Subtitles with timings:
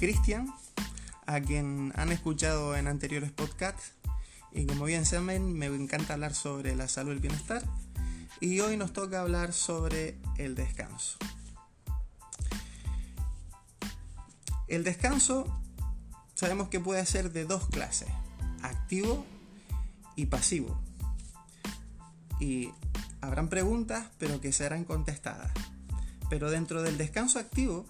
[0.00, 0.50] Cristian,
[1.26, 3.92] a quien han escuchado en anteriores podcasts.
[4.50, 7.62] Y como bien saben, me encanta hablar sobre la salud y el bienestar.
[8.40, 11.18] Y hoy nos toca hablar sobre el descanso.
[14.68, 15.44] El descanso
[16.34, 18.08] sabemos que puede ser de dos clases,
[18.62, 19.26] activo
[20.16, 20.80] y pasivo.
[22.40, 22.70] Y
[23.20, 25.52] habrán preguntas, pero que serán contestadas.
[26.30, 27.84] Pero dentro del descanso activo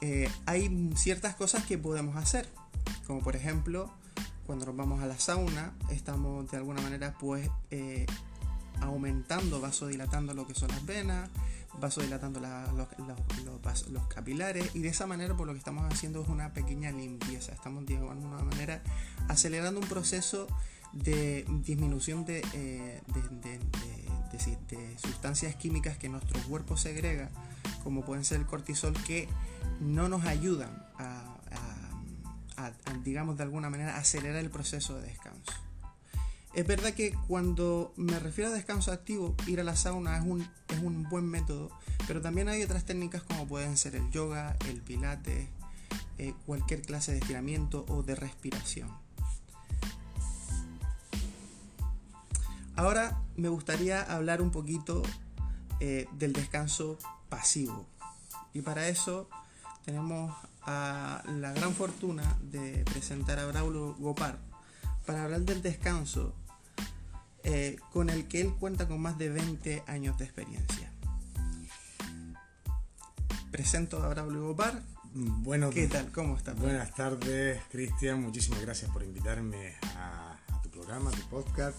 [0.00, 2.48] eh, hay ciertas cosas que podemos hacer.
[3.06, 3.90] Como por ejemplo,
[4.46, 8.06] cuando nos vamos a la sauna, estamos de alguna manera pues eh,
[8.80, 11.28] aumentando, vasodilatando lo que son las venas,
[11.80, 16.52] vasodilatando los, los, capilares y de esa manera por lo que estamos haciendo es una
[16.52, 17.52] pequeña limpieza.
[17.52, 18.82] Estamos de alguna manera
[19.28, 20.46] acelerando un proceso
[20.92, 23.02] de disminución de, eh,
[24.96, 27.30] sustancias químicas que nuestro cuerpo segrega,
[27.82, 29.28] como pueden ser el cortisol, que
[29.80, 31.24] no nos ayudan a,
[33.04, 35.52] digamos, de alguna manera, acelerar el proceso de descanso.
[36.54, 40.40] Es verdad que cuando me refiero a descanso activo, ir a la sauna es un,
[40.68, 41.70] es un buen método,
[42.06, 45.46] pero también hay otras técnicas como pueden ser el yoga, el pilates,
[46.16, 48.90] eh, cualquier clase de estiramiento o de respiración.
[52.74, 55.02] Ahora me gustaría hablar un poquito
[55.80, 57.86] eh, del descanso pasivo.
[58.52, 59.30] Y para eso
[59.84, 64.38] tenemos a la gran fortuna de presentar a Braulio Gopar
[65.06, 66.34] para hablar del descanso
[67.44, 70.92] eh, con el que él cuenta con más de 20 años de experiencia.
[73.52, 74.82] Presento a Braulio Gopar.
[75.14, 76.10] Bueno, ¿Qué tal?
[76.12, 76.58] ¿Cómo estás?
[76.58, 78.20] Buenas tardes, Cristian.
[78.20, 81.78] Muchísimas gracias por invitarme a, a tu programa, a tu podcast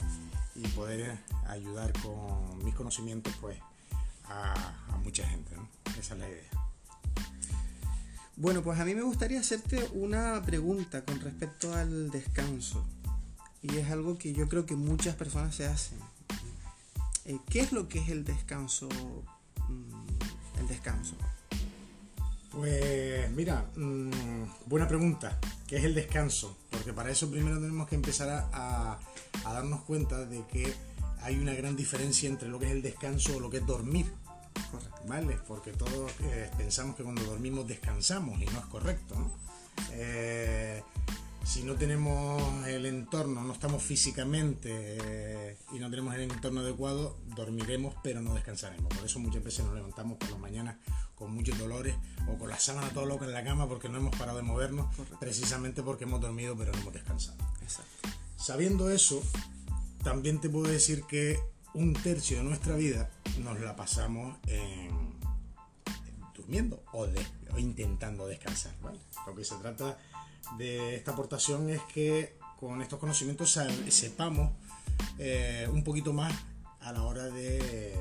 [0.61, 3.57] y poder ayudar con mis conocimientos pues
[4.25, 5.55] a, mucha gente.
[5.97, 6.49] Esa es la idea.
[8.35, 12.85] Bueno, pues a mí me gustaría hacerte una pregunta con respecto al descanso.
[13.61, 15.97] Y es algo que yo creo que muchas personas se hacen.
[17.25, 18.87] Eh, ¿Qué es lo que es el descanso?
[19.67, 21.15] Mm, el descanso.
[22.51, 25.39] Pues mira, mm, buena pregunta.
[25.67, 26.57] ¿Qué es el descanso?
[26.71, 28.99] Porque para eso primero tenemos que empezar a,
[29.43, 30.73] darnos cuenta de que
[31.21, 34.11] hay una gran diferencia entre lo que es el descanso o lo que es dormir.
[35.07, 35.39] ¿Vale?
[35.47, 39.15] Porque todos eh, pensamos que cuando dormimos descansamos y no es correcto.
[39.15, 39.31] ¿no?
[39.91, 40.83] Eh,
[41.43, 47.17] si no tenemos el entorno, no estamos físicamente eh, y no tenemos el entorno adecuado,
[47.35, 48.93] dormiremos pero no descansaremos.
[48.93, 50.75] Por eso muchas veces nos levantamos por las mañanas
[51.15, 51.95] con muchos dolores
[52.27, 54.95] o con la sábana todo loca en la cama porque no hemos parado de movernos,
[55.19, 57.37] precisamente porque hemos dormido pero no hemos descansado.
[58.49, 59.21] Sabiendo eso,
[60.03, 61.39] también te puedo decir que
[61.75, 63.11] un tercio de nuestra vida
[63.43, 64.89] nos la pasamos en,
[66.33, 67.05] durmiendo o,
[67.59, 68.73] intentando descansar.
[69.27, 69.99] Lo que se trata
[70.57, 73.55] de esta aportación es que con estos conocimientos
[73.89, 74.51] sepamos
[75.19, 76.33] eh, un poquito más
[76.79, 77.99] a la hora de,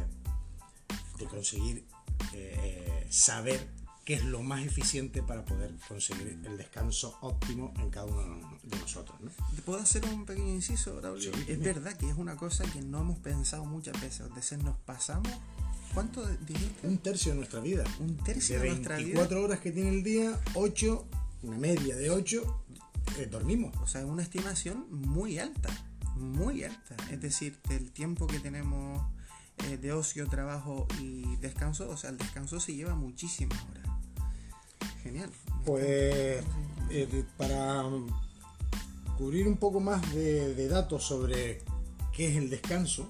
[1.18, 1.84] de conseguir
[2.32, 3.68] eh, saber
[4.08, 8.78] qué es lo más eficiente para poder conseguir el descanso óptimo en cada uno de
[8.78, 9.20] nosotros.
[9.20, 9.30] ¿no?
[9.66, 10.98] ¿Puedo hacer un pequeño inciso,
[11.46, 14.20] es verdad que es una cosa que no hemos pensado muchas veces.
[14.20, 15.30] Es decir, nos pasamos
[15.92, 16.86] ¿Cuánto dijiste?
[16.86, 17.84] Un tercio de nuestra vida.
[18.00, 19.06] Un tercio de, nuestra vida.
[19.08, 21.06] 24 horas que tiene el día, 8
[21.42, 22.64] una media de 8,
[23.18, 23.76] eh, dormimos.
[23.82, 25.68] O sea, es una estimación muy alta,
[26.16, 26.96] muy alta.
[27.10, 29.02] Es decir, del tiempo que tenemos
[29.66, 33.87] eh, de ocio, trabajo y descanso, o sea, el descanso se lleva muchísimas horas.
[35.02, 35.30] Genial.
[35.64, 36.42] Pues
[36.90, 37.84] eh, para
[39.16, 41.60] cubrir un poco más de, datos sobre
[42.12, 43.08] qué es el descanso,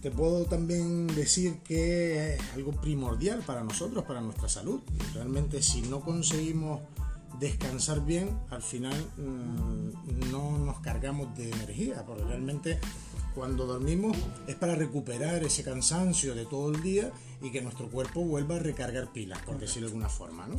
[0.00, 4.80] te puedo también decir que es algo primordial para nosotros, para nuestra salud.
[5.14, 6.80] Realmente si no conseguimos
[7.38, 12.78] descansar bien, al final mm, no nos cargamos de energía, porque realmente
[13.34, 14.16] cuando dormimos
[14.46, 17.12] es para recuperar ese cansancio de todo el día
[17.42, 20.46] y que nuestro cuerpo vuelva a recargar pilas, por decirlo de alguna forma.
[20.46, 20.56] ¿no?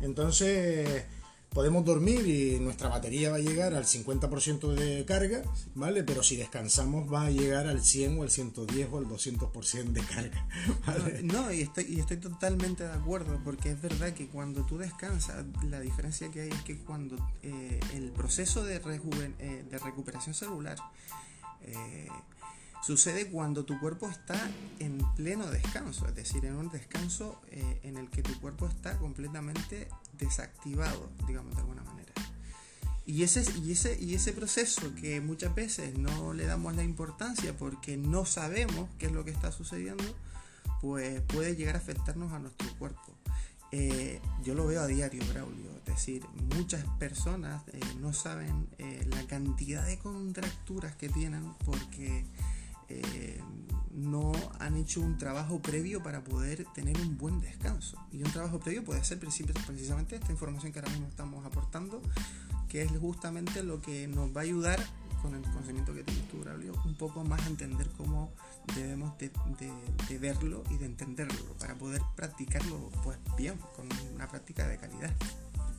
[0.00, 1.04] Entonces,
[1.52, 5.42] podemos dormir y nuestra batería va a llegar al 50% de carga,
[5.74, 6.02] ¿vale?
[6.02, 10.00] Pero si descansamos va a llegar al 100 o al 110 o al 200% de
[10.00, 10.46] carga,
[11.22, 15.44] No, y estoy, y estoy totalmente de acuerdo, porque es verdad que cuando tú descansas,
[15.68, 20.78] la diferencia que hay es que cuando eh, el proceso de, eh, de recuperación celular
[21.62, 22.08] eh,
[22.82, 24.50] sucede cuando tu cuerpo está
[24.80, 28.98] en pleno descanso, es decir, en un descanso eh, en el que tu cuerpo está
[28.98, 29.88] completamente
[30.18, 32.12] desactivado, digamos de alguna manera.
[33.06, 37.56] Y ese, y, ese, y ese proceso que muchas veces no le damos la importancia
[37.56, 40.04] porque no sabemos qué es lo que está sucediendo,
[40.80, 43.14] pues puede llegar a afectarnos a nuestro cuerpo.
[43.70, 45.70] Eh, yo lo veo a diario, Braulio.
[45.78, 46.24] Es decir,
[46.56, 48.68] muchas personas eh, no saben
[49.08, 52.24] la cantidad de contracturas que tienen porque
[53.92, 57.96] no han hecho un trabajo previo para poder tener un buen descanso.
[58.10, 62.02] Y un trabajo previo puede ser precisamente esta información que ahora mismo estamos aportando,
[62.68, 64.80] que es justamente lo que nos va a ayudar
[65.20, 68.32] con el conocimiento que tienes tú, Braulio, un poco más a entender cómo
[68.74, 69.30] debemos de,
[70.18, 75.12] verlo y de entenderlo para poder practicarlo pues bien, con una práctica de calidad.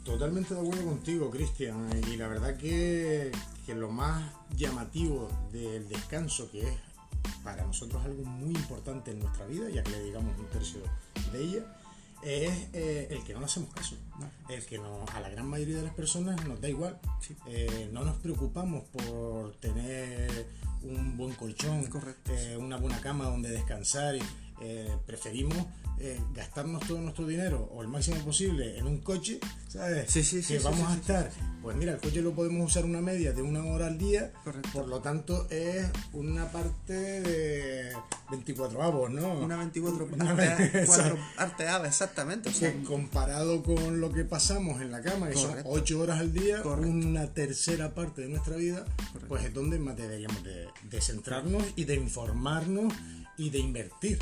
[0.06, 1.90] Totalmente de acuerdo contigo, Cristian.
[2.10, 3.32] Y la verdad que,
[3.66, 6.78] que, lo más llamativo del descanso, que es
[7.44, 10.82] para nosotros algo muy importante en nuestra vida, ya que le digamos un tercio
[11.32, 11.66] de ella,
[12.24, 13.98] es eh, el que no le hacemos caso.
[14.48, 17.00] El que no, a la gran mayoría de las personas nos da igual.
[17.48, 20.48] Eh, no nos preocupamos por tener
[20.84, 21.90] un buen colchón,
[22.30, 24.16] eh, una buena cama donde descansar.
[25.06, 25.58] Preferimos
[26.00, 29.40] eh, gastarnos todo nuestro dinero o el máximo posible en un coche,
[29.70, 30.12] ¿sabes?
[30.12, 31.30] Sí, sí, que vamos a estar,
[31.62, 34.34] pues mira, el coche lo podemos usar una media de una hora al día,
[34.74, 37.94] por lo tanto es una parte de
[38.32, 39.34] 24 avos, ¿no?
[39.34, 40.10] Una 24
[41.38, 42.52] arteada, exactamente.
[42.52, 46.64] que comparado con lo que pasamos en la cama, que son 8 horas al día,
[46.64, 48.84] una tercera parte de nuestra vida,
[49.28, 52.92] pues es donde más deberíamos de, de centrarnos y de informarnos
[53.38, 54.20] y de invertir.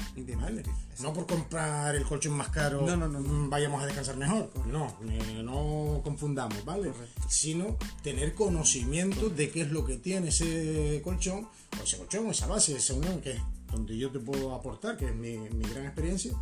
[1.01, 4.51] No por comprar el colchón más caro mm, vayamos a descansar mejor.
[4.67, 4.95] No,
[5.43, 6.91] no confundamos, ¿vale?
[7.27, 11.47] Sino tener conocimiento de qué es lo que tiene ese colchón,
[11.79, 13.41] o ese colchón, o esa base, esa unión, que es
[13.71, 15.37] donde yo te puedo aportar, que es mi,
[15.69, 16.33] gran experiencia,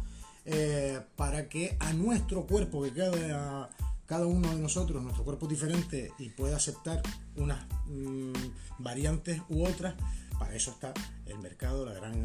[0.45, 3.69] eh, para que a nuestro cuerpo, que cada,
[4.05, 7.01] cada uno de nosotros, nuestro cuerpo es diferente y pueda aceptar
[7.35, 8.33] unas mm,
[8.79, 9.93] variantes u otras,
[10.39, 10.93] para eso está
[11.25, 12.23] el mercado, la gran,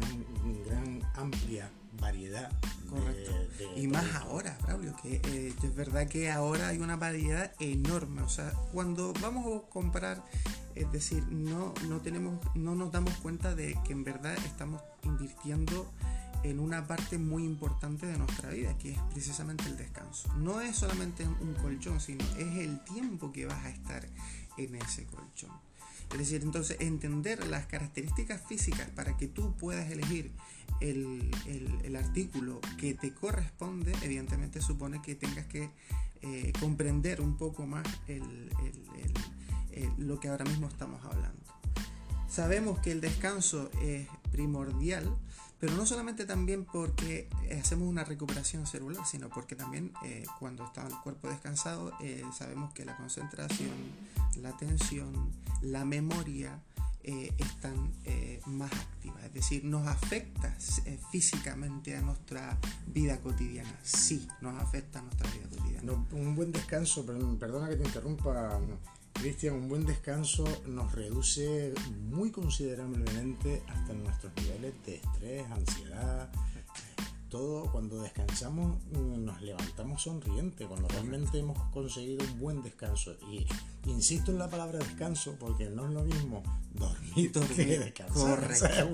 [0.65, 1.69] gran amplia
[1.99, 2.51] variedad.
[2.89, 3.31] Correcto.
[3.75, 8.21] y más ahora, Braulio, que eh, es verdad que ahora hay una variedad enorme.
[8.21, 10.23] O sea, cuando vamos a comprar,
[10.75, 15.91] es decir, no, no, tenemos, no nos damos cuenta de que en verdad estamos invirtiendo
[16.43, 20.31] en una parte muy importante de nuestra vida, que es precisamente el descanso.
[20.35, 24.07] No es solamente un colchón, sino es el tiempo que vas a estar
[24.57, 25.51] en ese colchón.
[26.11, 30.31] Es decir, entonces entender las características físicas para que tú puedas elegir
[30.79, 31.31] el,
[31.95, 35.69] artículo que te corresponde, evidentemente supone que tengas que
[36.21, 37.85] eh, comprender un poco más
[39.97, 41.41] lo que ahora mismo estamos hablando.
[42.29, 45.17] Sabemos que el descanso es primordial
[45.59, 47.29] pero no solamente también porque
[47.59, 52.73] hacemos una recuperación celular, sino porque también eh, cuando está el cuerpo descansado eh, sabemos
[52.73, 53.71] que la concentración,
[54.37, 55.31] la atención,
[55.61, 56.59] la memoria
[57.03, 57.93] eh, están
[58.47, 59.23] más activas.
[59.25, 60.55] Es decir, nos afecta
[61.11, 63.79] físicamente a nuestra vida cotidiana.
[63.83, 65.93] Sí, nos afecta a nuestra vida cotidiana.
[66.11, 68.59] un buen descanso, perdona que te interrumpa
[69.25, 71.73] Cristian, un buen descanso nos reduce
[72.11, 76.29] muy considerablemente hasta nuestros niveles de estrés, ansiedad.
[77.27, 83.17] Todo cuando descansamos nos levantamos sonrientes, cuando realmente hemos conseguido un buen descanso.
[83.31, 83.47] Y
[83.89, 86.43] insisto en la palabra descanso porque no es lo mismo
[86.75, 88.39] dormir, que descansar.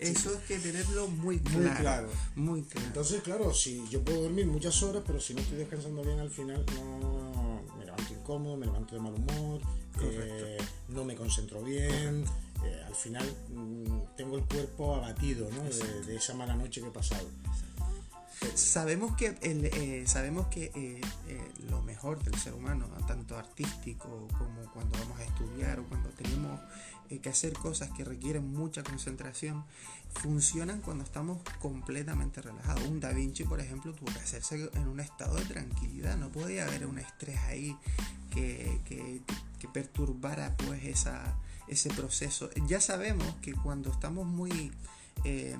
[0.00, 2.86] Eso es que tenerlo muy claro, muy claro.
[2.88, 6.30] Entonces, claro, si yo puedo dormir muchas horas, pero si no estoy descansando bien al
[6.30, 7.17] final no
[8.28, 9.60] incómodo, me levanto de mal humor,
[10.02, 10.58] eh,
[10.88, 12.24] no me concentro bien,
[12.62, 15.48] eh, al final mm, tengo el cuerpo abatido
[16.06, 17.26] de, esa mala noche que he pasado.
[18.54, 21.00] Sabemos que, el, eh, sabemos que
[21.68, 26.60] lo mejor del ser humano, tanto artístico como cuando vamos a estudiar o cuando tenemos
[27.22, 29.64] que hacer cosas que requieren mucha concentración,
[30.12, 32.84] funcionan cuando estamos completamente relajados.
[32.84, 36.66] Un Da Vinci, por ejemplo, tuvo que hacerse en un estado de tranquilidad, no podía
[36.66, 37.76] haber un estrés ahí
[38.30, 42.50] que, que, perturbara pues esa, ese proceso.
[42.66, 44.72] Ya sabemos que cuando estamos muy...
[45.24, 45.56] Eh,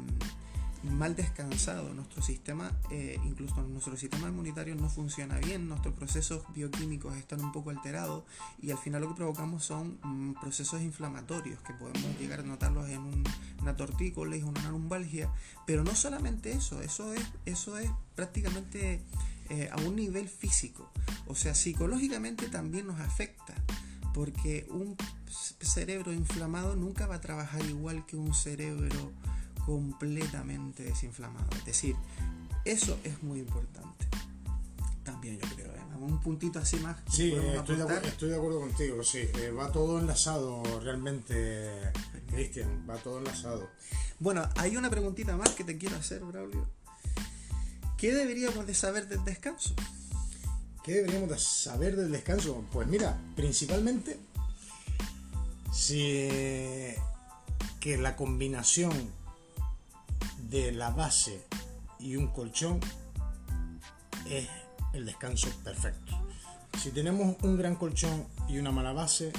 [0.83, 7.17] mal descansado, nuestro sistema, eh, incluso nuestro sistema inmunitario no funciona bien, nuestros procesos bioquímicos
[7.17, 8.25] están un poco alterados
[8.63, 12.89] y al final lo que provocamos son mm, procesos inflamatorios que podemos llegar a notarlos
[12.89, 13.25] en
[13.61, 15.33] una tortícolis, una lumbalgia,
[15.67, 19.03] pero no solamente eso, eso es, eso es prácticamente
[19.51, 20.91] eh, a un nivel físico,
[21.27, 23.55] o sea, psicológicamente también nos afecta
[24.15, 24.97] porque un
[25.61, 29.13] cerebro inflamado nunca va a trabajar igual que un cerebro
[29.69, 31.47] completamente desinflamado.
[31.59, 31.95] Es decir,
[32.65, 34.07] eso es muy importante.
[35.05, 35.83] También yo creo, ¿eh?
[36.01, 36.97] un puntito así más.
[37.11, 39.19] Sí, estoy de, acuerdo contigo, sí.
[39.19, 41.69] Eh, va todo enlazado realmente,
[42.29, 43.69] Cristian, va todo enlazado.
[44.19, 46.67] Bueno, hay una preguntita más que te quiero hacer, Braulio.
[47.99, 49.75] ¿Qué deberíamos de saber del descanso?
[50.83, 52.65] ¿Qué deberíamos de saber del descanso?
[52.73, 54.19] Pues mira, principalmente
[55.71, 56.27] si
[57.81, 59.18] que la combinación
[60.49, 61.47] de la base
[61.99, 62.81] y un colchón
[64.29, 64.49] es
[64.93, 66.13] el descanso perfecto.
[66.79, 69.33] Si tenemos un gran colchón y una mala base,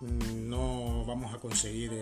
[0.00, 1.92] no vamos a conseguir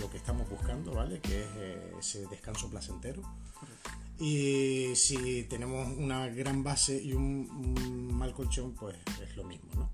[0.00, 1.20] lo que estamos buscando, ¿vale?
[1.20, 3.22] Que es eh, ese descanso placentero.
[4.18, 9.90] Y si tenemos una gran base y un, mal colchón, pues es lo mismo, ¿no?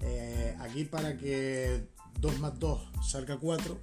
[0.00, 1.88] Eh, aquí para que
[2.20, 3.78] 2 más 2 salga 4,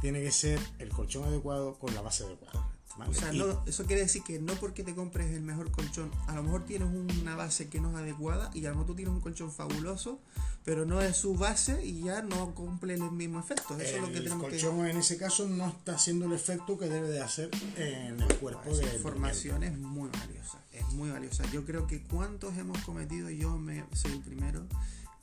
[0.00, 2.74] tiene que ser el colchón adecuado con la base adecuada.
[3.08, 3.32] O sea,
[3.66, 6.88] eso quiere decir que no porque te compres el mejor colchón, a lo mejor tienes
[6.88, 10.20] una base que no es adecuada y a lo mejor tú tienes un colchón fabuloso,
[10.64, 13.76] pero no es su base y ya no cumple el mismo efecto.
[13.76, 16.78] Eso el es lo que tenemos colchón en ese caso no está haciendo el efecto
[16.78, 21.10] que debe de hacer en el cuerpo pues de información es muy valiosa, es muy
[21.10, 21.42] valiosa.
[21.50, 24.64] Yo creo que cuántos hemos cometido, yo me soy el primero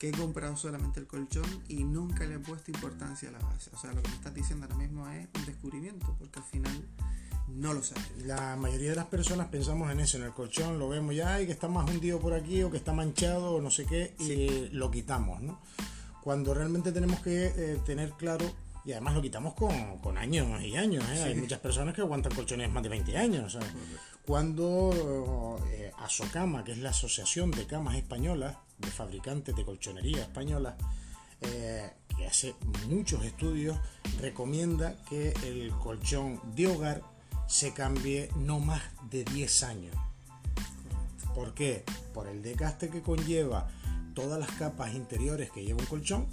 [0.02, 3.70] que he comprado solamente el colchón y nunca le he puesto importancia a la base.
[3.72, 6.88] O sea, lo que me estás diciendo ahora mismo es un descubrimiento, porque al final
[7.46, 8.10] no lo sabes.
[8.24, 11.46] La mayoría de las personas pensamos en eso, en el colchón, lo vemos ya, y
[11.46, 14.70] que está más hundido por aquí o que está manchado o no sé qué, y
[14.70, 15.60] lo quitamos, ¿no?
[16.20, 18.52] Cuando realmente tenemos que eh, tener claro,
[18.84, 21.22] y además lo quitamos con, años y años, ¿eh?
[21.22, 23.56] hay muchas personas que aguantan colchones más de 20 años.
[24.26, 30.76] Cuando eh, Asocama, que es la Asociación de Camas Españolas, de fabricantes de colchonería española,
[31.40, 32.54] eh, que hace
[32.88, 33.78] muchos estudios,
[34.20, 37.02] recomienda que el colchón de hogar
[37.46, 39.96] se cambie no más de 10 años.
[41.34, 41.84] ¿Por qué?
[42.12, 43.68] Por el desgaste que conlleva
[44.14, 46.26] todas las capas interiores que lleva un colchón,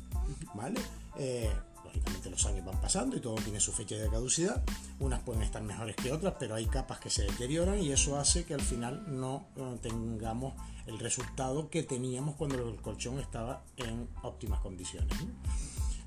[0.53, 0.79] ¿vale?
[1.17, 1.51] Eh,
[1.89, 4.63] lógicamente los años van pasando y todo tiene su fecha de caducidad.
[4.99, 8.45] Unas pueden estar mejores que otras, pero hay capas que se deterioran y eso hace
[8.45, 10.53] que al final no eh, tengamos
[10.85, 15.11] el resultado que teníamos cuando el colchón estaba en óptimas condiciones.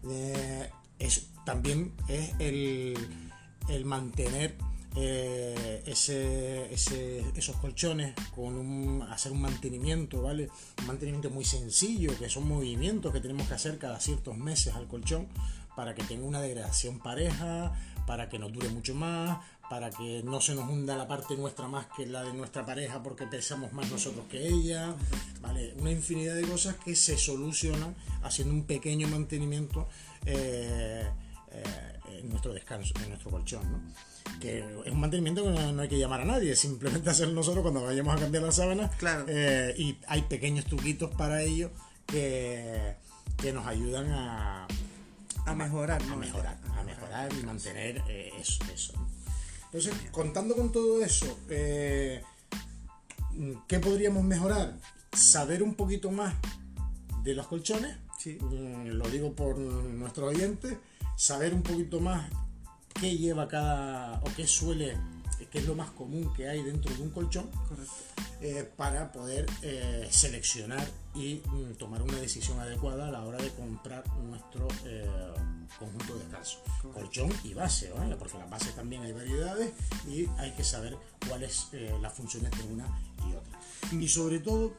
[0.09, 0.71] Eh,
[1.45, 2.95] también es el,
[3.69, 4.57] el mantener
[4.95, 10.51] eh, ese, esos colchones con un, hacer un mantenimiento, ¿vale?
[10.81, 14.87] Un mantenimiento muy sencillo, que son movimientos que tenemos que hacer cada ciertos meses al
[14.89, 15.29] colchón
[15.77, 17.73] para que tenga una degradación pareja,
[18.07, 19.39] para que nos dure mucho más,
[19.73, 23.03] para que no se nos hunda la parte nuestra más que la de nuestra pareja
[23.03, 24.95] porque pesamos más nosotros que ella,
[25.41, 25.75] ¿vale?
[25.79, 29.89] Una infinidad de cosas que se solucionan haciendo un pequeño mantenimiento
[30.27, 31.09] eh,
[31.53, 33.81] eh, en nuestro descanso, en nuestro colchón, ¿no?
[34.41, 37.83] que es un mantenimiento que no, hay que llamar a nadie, simplemente hacer nosotros cuando
[37.83, 38.91] vayamos a cambiar las sábanas.
[39.29, 41.71] Eh, y hay pequeños truquitos para ello
[42.07, 42.95] que,
[43.39, 44.67] que nos ayudan a,
[45.45, 48.63] a mejorar, a, mejorar, a mejorar y mantener eh, eso.
[48.73, 48.93] eso
[49.67, 52.23] Entonces, contando con todo eso, eh,
[53.67, 54.79] ¿qué podríamos mejorar?
[55.13, 56.35] Saber un poquito más
[57.23, 60.79] de los colchones, mm, lo digo por nuestro oyente,
[61.17, 62.31] saber un poquito más
[63.01, 64.97] qué lleva cada o qué suele,
[65.51, 67.49] qué es lo más común que hay dentro de un colchón,
[68.43, 73.51] eh, para poder eh, seleccionar y mm, tomar una decisión adecuada a la hora de
[73.51, 75.09] comprar nuestro eh,
[75.79, 76.59] conjunto de descanso.
[76.93, 78.17] Colchón y base, ¿vale?
[78.17, 79.73] porque las bases también hay variedades
[80.09, 80.97] y hay que saber
[81.29, 81.69] cuáles
[82.01, 82.87] las funciones de una
[83.27, 83.61] y otra.
[83.93, 84.75] Y sobre todo,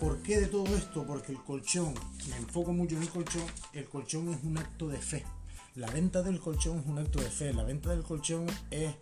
[0.00, 1.04] ¿por qué de todo esto?
[1.06, 1.94] Porque el colchón,
[2.30, 5.24] me enfoco mucho en el colchón, el colchón es un acto de fe
[5.76, 7.52] la venta del colchón es un acto de fe.
[7.52, 8.94] La venta del colchón es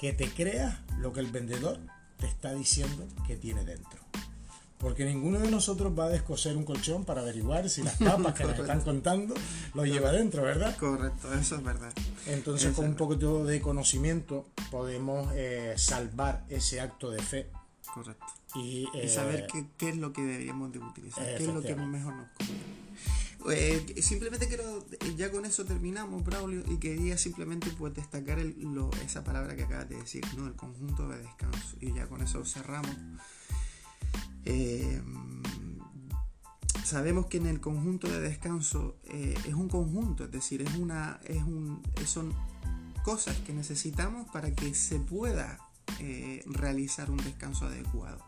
[0.00, 1.78] que te creas lo que el vendedor
[2.18, 3.98] te está diciendo que tiene dentro.
[4.78, 8.44] Porque ninguno de nosotros va a descoser un colchón para averiguar si las papas que
[8.44, 9.34] nos están contando
[9.74, 10.76] lo lleva dentro, ¿verdad?
[10.76, 11.92] Correcto, eso es verdad.
[12.26, 17.48] Entonces, con un poquito de conocimiento podemos eh, salvar ese acto de fe.
[17.92, 18.26] Correcto.
[18.54, 22.14] Y, saber eh, qué, es lo que deberíamos de utilizar, qué es lo que mejor
[22.14, 22.62] nos conviene.
[23.50, 24.86] Eh, simplemente quiero,
[25.16, 28.38] ya con eso terminamos, Braulio, y quería simplemente pues destacar
[29.04, 30.46] esa palabra que acabas de decir, ¿no?
[30.46, 31.76] El conjunto de descanso.
[31.80, 32.96] Y ya con eso cerramos.
[34.44, 35.02] Eh,
[36.84, 41.20] sabemos que en el conjunto de descanso eh, es un conjunto, es decir, es una,
[41.24, 42.32] es un, son
[43.04, 45.58] cosas que necesitamos para que se pueda
[46.46, 48.24] realizar un descanso adecuado.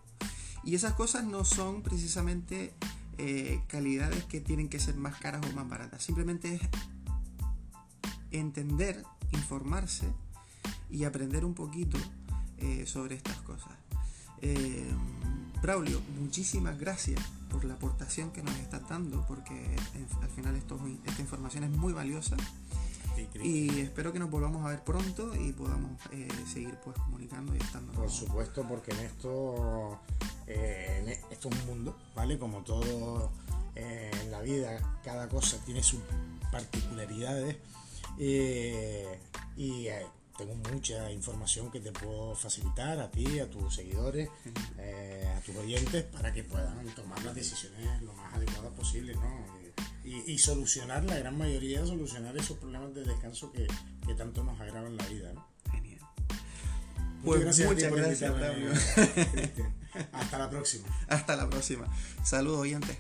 [0.65, 2.75] Y esas cosas no son precisamente
[3.23, 6.03] eh, calidades que tienen que ser más caras o más baratas.
[6.03, 6.63] Simplemente es
[8.31, 10.07] entender, informarse
[10.89, 11.99] y aprender un poquito
[12.57, 13.73] eh, sobre estas cosas.
[14.41, 14.91] Eh,
[15.61, 19.77] Braulio, muchísimas gracias por la aportación que nos estás dando, porque
[20.23, 22.39] al final esto, esta información es muy valiosa.
[23.43, 27.59] Y espero que nos volvamos a ver pronto y podamos eh, seguir pues comunicando y
[27.59, 27.93] estando.
[27.93, 30.01] Por supuesto, porque en esto,
[30.51, 32.39] eh, esto es un mundo, ¿vale?
[32.39, 33.31] Como todo
[33.75, 36.01] eh, en la vida, cada cosa tiene sus
[36.53, 37.57] particularidades.
[38.19, 39.19] eh,
[39.57, 40.07] y eh,
[40.39, 44.31] tengo mucha información que te puedo facilitar a ti, a tus seguidores,
[44.79, 49.45] eh, a tus oyentes, para que puedan tomar las decisiones lo más adecuadas posible, ¿no?
[50.03, 53.67] Y, y solucionar, la gran mayoría, solucionar esos problemas de descanso que,
[54.07, 55.47] que tanto nos agravan la vida, ¿no?
[55.71, 56.01] Genial.
[57.21, 58.71] Muchas Pues gracias, muchas gracias, Octavio.
[60.13, 60.89] Hasta la próxima.
[61.09, 61.87] Hasta la próxima.
[62.25, 62.97] Saludos oyentes.